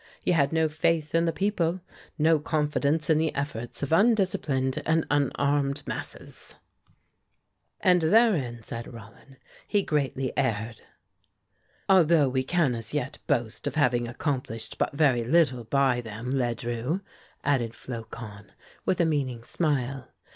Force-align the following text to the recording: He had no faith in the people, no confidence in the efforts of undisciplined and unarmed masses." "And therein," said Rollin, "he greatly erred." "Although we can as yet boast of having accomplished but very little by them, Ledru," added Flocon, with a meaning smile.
He 0.23 0.31
had 0.31 0.51
no 0.51 0.67
faith 0.67 1.13
in 1.13 1.25
the 1.25 1.31
people, 1.31 1.79
no 2.17 2.39
confidence 2.39 3.07
in 3.07 3.19
the 3.19 3.35
efforts 3.35 3.83
of 3.83 3.91
undisciplined 3.91 4.81
and 4.83 5.05
unarmed 5.11 5.83
masses." 5.87 6.55
"And 7.81 8.01
therein," 8.01 8.63
said 8.63 8.91
Rollin, 8.91 9.37
"he 9.67 9.83
greatly 9.83 10.35
erred." 10.35 10.81
"Although 11.87 12.29
we 12.29 12.41
can 12.43 12.73
as 12.73 12.95
yet 12.95 13.19
boast 13.27 13.67
of 13.67 13.75
having 13.75 14.07
accomplished 14.07 14.79
but 14.79 14.91
very 14.93 15.23
little 15.23 15.65
by 15.65 16.01
them, 16.01 16.31
Ledru," 16.31 17.01
added 17.43 17.75
Flocon, 17.75 18.51
with 18.87 18.99
a 18.99 19.05
meaning 19.05 19.43
smile. 19.43 20.07